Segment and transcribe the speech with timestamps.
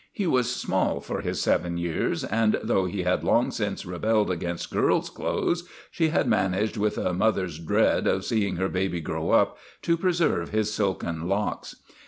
[0.11, 4.71] He was small for his seven years, and though he had long since rebelled against"
[4.73, 9.59] girls' clothes," she had managed, with a mother's dread of seeing her baby grow up,
[9.83, 11.75] to preserve his silken locks.